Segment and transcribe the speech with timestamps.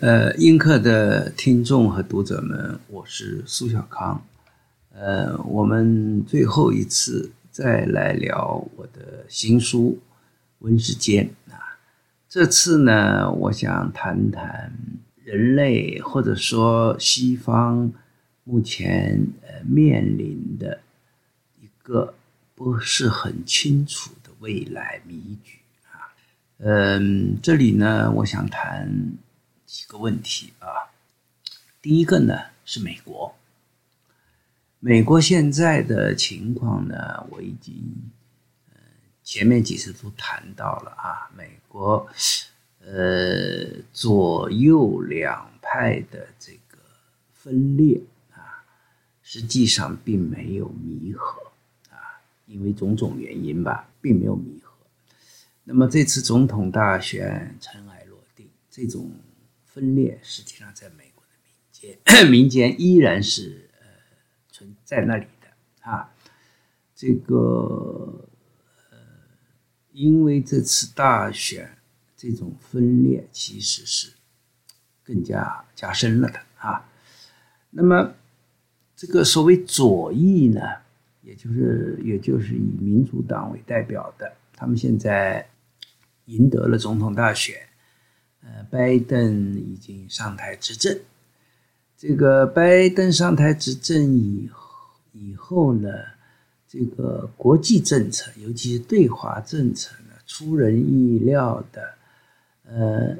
[0.00, 4.24] 呃，映客的听众和读者们，我是苏小康。
[4.94, 9.98] 呃，我们最后一次再来聊我的新书
[10.60, 11.80] 《温世间》啊。
[12.28, 14.72] 这次呢，我想谈谈
[15.24, 17.92] 人类或者说西方
[18.44, 20.78] 目前呃面临的
[21.60, 22.14] 一个
[22.54, 26.14] 不是很清楚的未来谜局啊。
[26.58, 28.88] 嗯，这里呢，我想谈。
[29.68, 30.88] 几个问题啊，
[31.82, 33.36] 第一个呢是美国，
[34.80, 37.74] 美国现在的情况呢，我已经
[38.70, 38.80] 呃
[39.22, 42.08] 前面几次都谈到了啊，美国
[42.80, 46.78] 呃左右两派的这个
[47.34, 48.00] 分裂
[48.32, 48.64] 啊，
[49.22, 51.42] 实际上并没有弥合
[51.90, 54.72] 啊，因为种种原因吧，并没有弥合。
[55.64, 59.10] 那么这次总统大选尘埃落定，这种。
[59.78, 61.96] 分裂实际上在美国的民间，
[62.28, 63.86] 民间依然是呃
[64.50, 66.12] 存在那里的啊。
[66.96, 68.28] 这个
[68.90, 68.98] 呃，
[69.92, 71.78] 因为这次大选，
[72.16, 74.14] 这种分裂其实是
[75.04, 76.90] 更加加深了的啊。
[77.70, 78.16] 那么
[78.96, 80.60] 这个所谓左翼呢，
[81.22, 85.48] 也就是也就是以民主党为代表的，他们现在
[86.24, 87.67] 赢得了总统大选。
[88.70, 90.98] 拜登已经上台执政。
[91.96, 94.48] 这个拜登上台执政以
[95.12, 95.88] 以后呢，
[96.68, 101.94] 这个国际政策，尤其是对华政策呢，出人意料的，
[102.64, 103.16] 呃，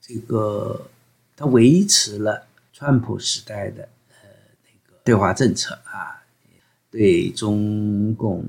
[0.00, 0.88] 这个
[1.34, 4.28] 他维持了川普时代的呃
[4.62, 6.22] 那个对华政策啊，
[6.90, 8.46] 对中共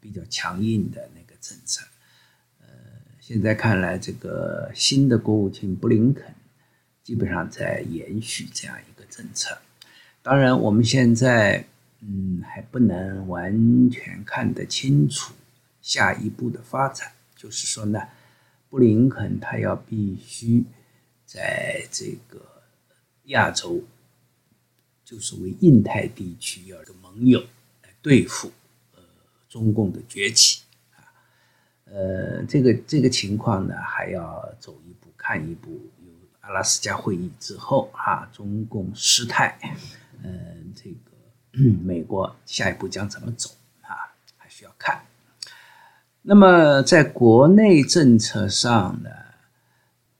[0.00, 1.84] 比较强硬的那个政策。
[3.24, 6.34] 现在看来，这个新的国务卿布林肯
[7.04, 9.56] 基本上在延续这样一个政策。
[10.24, 11.64] 当然，我们现在
[12.00, 15.32] 嗯还不能完全看得清楚
[15.80, 17.12] 下一步的发展。
[17.36, 18.08] 就是说呢，
[18.68, 20.64] 布林肯他要必须
[21.24, 22.44] 在这个
[23.26, 23.84] 亚洲，
[25.04, 27.40] 就所谓印太地区要有盟友
[27.84, 28.50] 来对付
[28.96, 29.00] 呃
[29.48, 30.62] 中共的崛起。
[31.94, 35.70] 呃，这个这个情况呢，还要走一步看一步。
[35.70, 36.10] 有
[36.40, 39.58] 阿拉斯加会议之后啊，中共失态，
[40.22, 43.50] 嗯，这个 美国下一步将怎么走
[43.82, 44.08] 啊，
[44.38, 45.02] 还需要看。
[46.22, 49.10] 那么在国内政策上呢，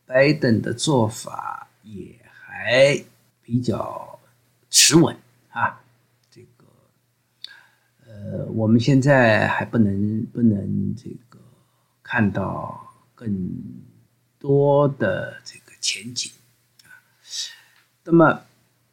[0.04, 3.02] 拜登的做法也还
[3.40, 4.20] 比较
[4.68, 5.16] 持稳
[5.48, 5.80] 啊。
[6.30, 6.66] 这个
[8.06, 11.31] 呃，我们现在还不能不能这个。
[12.12, 13.48] 看到更
[14.38, 16.30] 多的这个前景，
[18.04, 18.44] 那么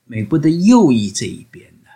[0.05, 1.89] 美国的右翼这一边呢，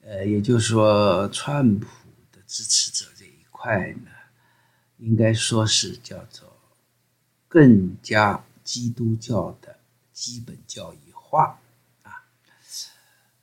[0.00, 1.86] 呃，也就是说，川普
[2.32, 4.10] 的支持者这一块呢，
[4.96, 6.50] 应该说是叫做
[7.46, 9.80] 更加基督教的
[10.14, 11.60] 基本教义化
[12.04, 12.24] 啊，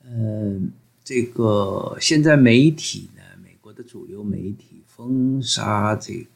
[0.01, 0.71] 嗯，
[1.03, 6.27] 这个现在媒体呢，美国的主流媒体封杀这。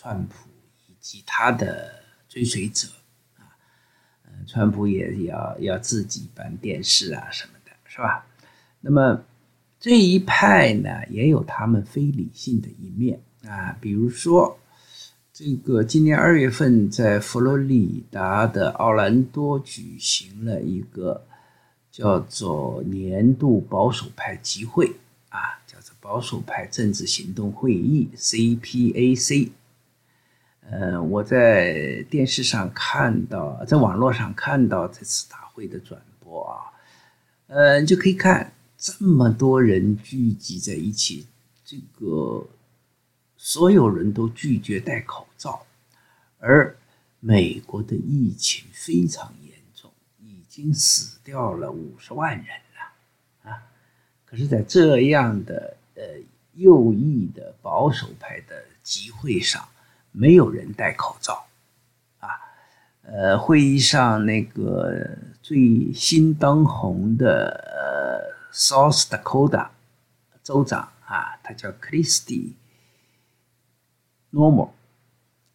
[0.00, 0.48] 川普
[0.86, 1.92] 以及他的
[2.28, 2.86] 追随者
[3.36, 3.50] 啊，
[4.26, 8.24] 嗯，川普也要要自己办电视啊什么的，是吧？
[8.80, 9.24] 那么
[9.80, 14.56] 这一派呢，也有他们非理性的一面啊，比如说
[15.32, 21.26] 这个今年二月份在佛罗里达的奥兰多举行了一个
[21.90, 24.94] 叫做年度保守派集会
[25.30, 29.50] 啊，叫做保守派政治行动会议 （CPAC）。
[30.70, 36.60] 呃，我在电视上看到，在网络上看到这次大会的转播啊，
[37.46, 41.26] 呃，就可以看这么多人聚集在一起，
[41.64, 42.46] 这个
[43.38, 45.64] 所有人都拒绝戴口罩，
[46.38, 46.76] 而
[47.18, 49.90] 美国的疫情非常严重，
[50.20, 53.62] 已经死掉了五十万人了啊！
[54.26, 56.02] 可是，在这样的呃
[56.56, 59.66] 右翼的保守派的集会上。
[60.18, 61.46] 没有人戴口罩，
[62.18, 62.28] 啊，
[63.02, 69.68] 呃，会议上那个最新当红的呃 South Dakota
[70.42, 72.54] 州长啊，他叫 Christy
[74.32, 74.70] Normal，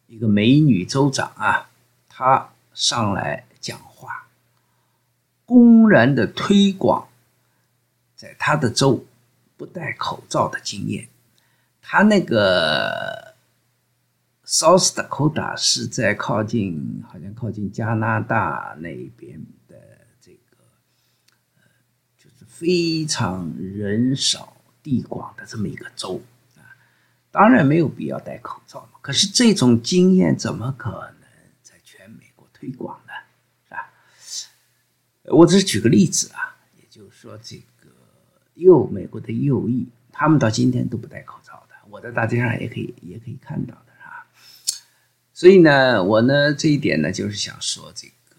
[0.06, 1.68] 一个美女州长啊，
[2.08, 4.28] 她上来讲话，
[5.44, 7.08] 公然的推广
[8.16, 9.04] 在他的州
[9.58, 11.06] 不戴口罩的经验，
[11.82, 13.33] 他那个。
[14.46, 19.76] South Dakota 是在靠近，好像靠近加拿大那边的
[20.20, 20.58] 这个，
[22.18, 26.20] 就是非常人少地广的这么一个州
[26.56, 26.76] 啊。
[27.30, 28.98] 当然没有必要戴口罩嘛。
[29.00, 31.14] 可是这种经验怎么可能
[31.62, 33.12] 在全美国推广呢？
[33.64, 33.92] 是吧？
[35.32, 37.88] 我只是举个例子啊，也就是说，这个
[38.56, 41.74] 右美国的右翼，他们到今天都不戴口罩的。
[41.88, 43.93] 我在大街上也可以也可以看到的。
[45.36, 48.36] 所以呢，我呢这一点呢，就是想说，这个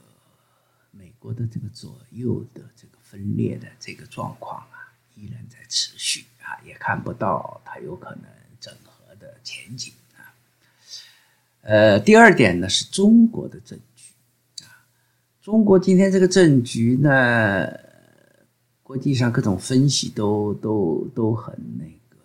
[0.91, 8.23] 美国的这个左右的这个分裂的这个状况啊，依然在持续啊，也看不到它有可能
[8.61, 10.31] 整合的前景啊。
[11.63, 14.87] 呃，第二点呢，是中国的政局啊，
[15.41, 17.67] 中国今天这个政局呢，
[18.83, 22.15] 国际上各种分析都都都很那个，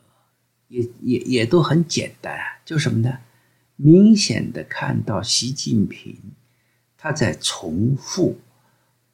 [0.68, 3.18] 也也也都很简单，就什么呢？
[3.82, 6.14] 明显的看到习近平，
[6.98, 8.38] 他在重复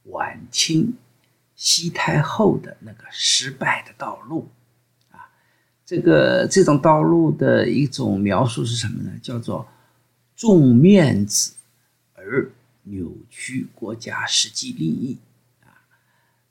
[0.07, 0.95] 晚清
[1.55, 4.49] 西太后的那个失败的道路，
[5.13, 5.31] 啊，
[5.85, 9.13] 这个这种道路的一种描述是什么呢？
[9.23, 9.69] 叫做
[10.35, 11.55] 重面子
[12.15, 12.51] 而
[12.83, 15.17] 扭曲国家实际利益，
[15.63, 15.79] 啊，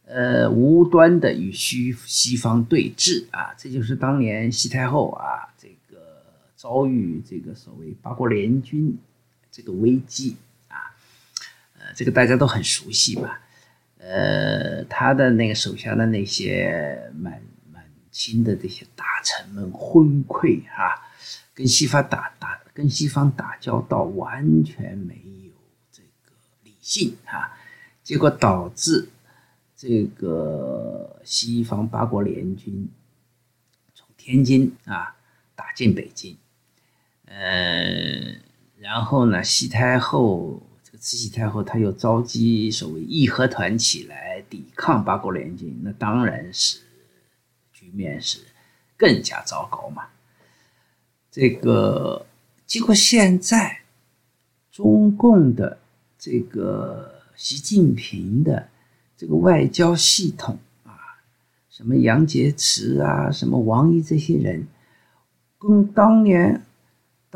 [0.06, 5.75] 呃，无端的与西西方对峙，啊，这就是当年西太后啊，这。
[6.66, 8.98] 遭遇这个所谓八国联军
[9.52, 10.36] 这个危机
[10.68, 10.98] 啊，
[11.78, 13.40] 呃，这个大家都很熟悉吧？
[14.00, 17.40] 呃，他的那个手下的那些满
[17.72, 21.06] 满清的这些大臣们昏聩啊，
[21.54, 25.14] 跟西方打打跟西方打交道完全没
[25.44, 25.52] 有
[25.92, 26.32] 这个
[26.64, 27.56] 理性啊，
[28.02, 29.08] 结果导致
[29.78, 32.90] 这个西方八国联军
[33.94, 35.16] 从天津啊
[35.56, 36.36] 打进北京。
[37.38, 38.40] 嗯，
[38.80, 46.80] 然后呢，西太后这个慈禧太后，她又召集所谓义和团起来抵抗八国联军，那当然是
[47.74, 48.40] 局面是
[48.96, 50.04] 更加糟糕嘛。
[51.30, 52.26] 这个
[52.66, 53.82] 结果现在
[54.72, 55.78] 中共的
[56.18, 58.70] 这个习近平的
[59.18, 61.20] 这个外交系统啊，
[61.70, 64.66] 什么杨洁篪啊，什么王毅这些人，
[65.60, 66.62] 跟当年。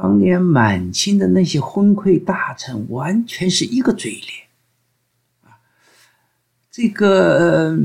[0.02, 4.24] 当年满清的那些昏聩大臣，完全是一个嘴脸，
[5.44, 5.60] 啊，
[6.72, 7.78] 这个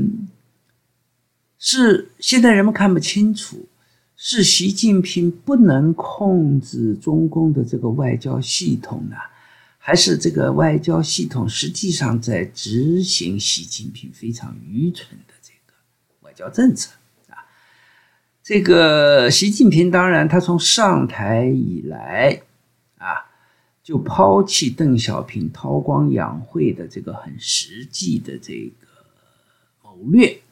[1.59, 3.67] 是现在人们看不清楚，
[4.15, 9.17] 是习近平不能控制中共的这个外交系统呢，
[9.77, 15.73] 还是这个外交系统实际上在执行习近平非常愚蠢的这个
[16.21, 16.91] 外交政策？
[18.45, 22.43] 这个习近平当然，他从上台以来，
[22.99, 23.25] 啊，
[23.81, 28.87] 就抛弃邓小平韬光养晦的这个很实际的这个
[29.81, 30.43] 谋略，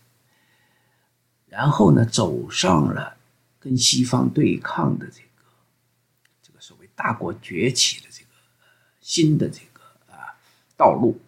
[1.45, 3.16] 然后呢，走上了
[3.60, 5.51] 跟西方对抗的这个
[6.42, 8.30] 这个所谓大国崛起的这个
[9.01, 9.81] 新的这个
[10.12, 10.34] 啊
[10.75, 11.19] 道路。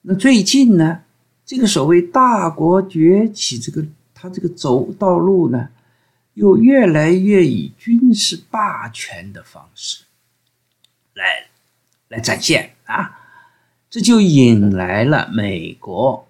[0.00, 1.02] 那最近呢，
[1.44, 3.86] 这个所谓大国崛起这个。
[4.20, 5.70] 他这个走道路呢，
[6.34, 10.04] 又越来越以军事霸权的方式
[11.14, 11.46] 来
[12.08, 13.18] 来展现啊，
[13.88, 16.28] 这就引来了美国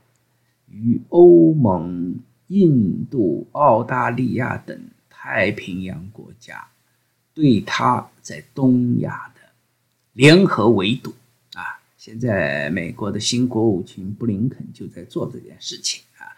[0.71, 2.15] 与欧盟、
[2.47, 6.69] 印度、澳大利亚等太平洋国家
[7.35, 9.41] 对他在东亚的
[10.12, 11.12] 联合围堵
[11.55, 11.81] 啊。
[11.99, 16.30] 现在美国的新国务卿布林肯就在做这件事情啊。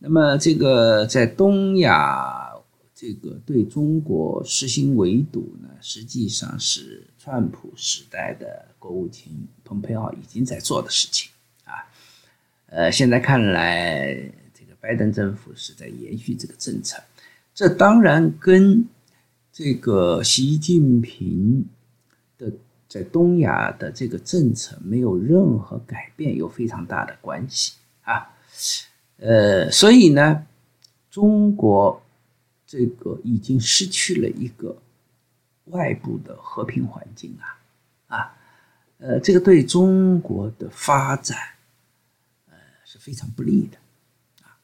[0.00, 2.52] 那么，这个在东亚，
[2.94, 11.30] 这个对中国实行围堵呢，实际上是川普时代的国务卿蓬佩奥已经在做的事情
[11.64, 11.82] 啊。
[12.66, 14.14] 呃，现在看来，
[14.54, 17.02] 这个拜登政府是在延续这个政策，
[17.52, 18.88] 这当然跟
[19.52, 21.66] 这个习近平
[22.36, 22.52] 的
[22.88, 28.30] 在东亚的这个政策没有任何改变有非常大的关系啊。
[29.20, 30.46] 呃，所以呢，
[31.10, 32.00] 中国
[32.64, 34.80] 这个已经失去了一个
[35.64, 37.58] 外部的和平环境啊，
[38.16, 38.36] 啊，
[38.98, 41.36] 呃，这个对中国的发展，
[42.48, 43.78] 呃，是非常不利的，
[44.44, 44.54] 啊，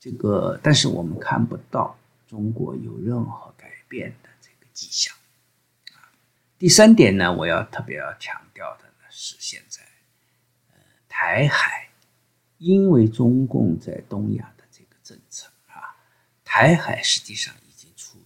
[0.00, 1.94] 这个，但是我们看不到
[2.26, 5.14] 中国有任何改变的这个迹象，
[5.92, 6.08] 啊，
[6.58, 9.82] 第三点呢，我要特别要强调的呢是现在，
[10.70, 10.76] 呃，
[11.10, 11.84] 台海。
[12.58, 15.94] 因为中共在东亚的这个政策啊，
[16.44, 18.22] 台海实际上已经处于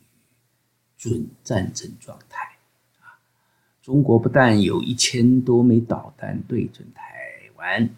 [0.96, 2.56] 准战争状态
[3.00, 3.20] 啊。
[3.82, 7.90] 中国不但有一千多枚导弹对准台湾，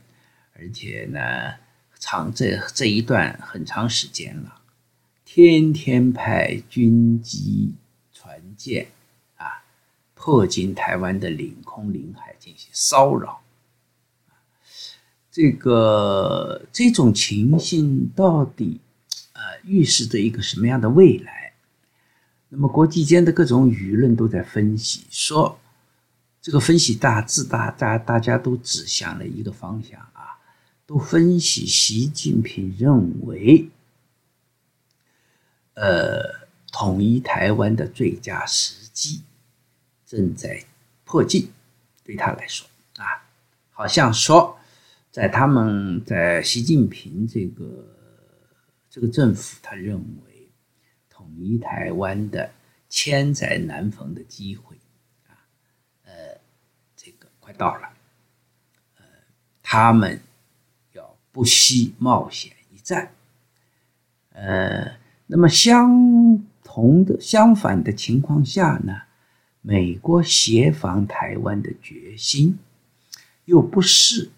[0.54, 1.54] 而且呢，
[2.00, 4.60] 长这这一段很长时间了，
[5.24, 7.74] 天天派军机、
[8.12, 8.88] 船舰
[9.36, 9.62] 啊，
[10.14, 13.43] 迫近台湾的领空、领海进行骚扰。
[15.34, 18.80] 这个这种情形到底
[19.32, 21.54] 呃预示着一个什么样的未来？
[22.50, 25.58] 那么国际间的各种舆论都在分析，说
[26.40, 30.38] 这个分析大致大大大家都指向了一个方向啊，
[30.86, 33.68] 都分析习近平认为，
[35.74, 39.22] 呃，统一台湾的最佳时机
[40.06, 40.64] 正在
[41.04, 41.50] 迫近，
[42.04, 43.26] 对他来说啊，
[43.72, 44.56] 好像说。
[45.14, 47.87] 在他们在习近平这个
[48.90, 50.50] 这个政府，他认为
[51.09, 52.50] 统一台湾的
[52.88, 54.76] 千载难逢的机会
[55.28, 55.38] 啊，
[56.02, 56.12] 呃，
[56.97, 57.88] 这个快到了，
[58.97, 59.04] 呃，
[59.62, 60.21] 他们
[60.94, 63.12] 要不惜冒险一战，
[64.33, 64.97] 呃，
[65.28, 69.02] 那么相同的相反的情况下呢，
[69.61, 72.59] 美国协防台湾的决心
[73.44, 74.33] 又不是。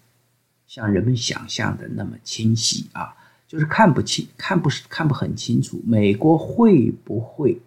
[0.77, 3.17] 像人们想象的那么清晰啊，
[3.47, 5.81] 就是看不清、看不看不很清楚。
[5.83, 7.59] 美国会不会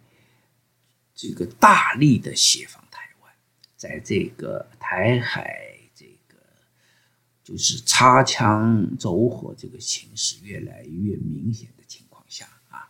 [1.13, 3.33] 这个大力的协防台湾，
[3.77, 6.37] 在这个台海这个
[7.43, 12.89] 就是擦枪走火这个形势越来越明显的情况下啊，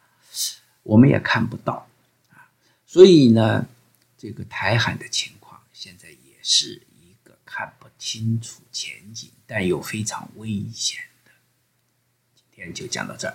[0.82, 1.88] 我们也看不到
[2.28, 2.52] 啊，
[2.84, 3.66] 所以呢，
[4.18, 7.38] 这个台海的情况现在也是一个。
[7.52, 11.32] 看不清楚前景，但又非常危险的。
[12.36, 13.34] 今天就讲到这儿。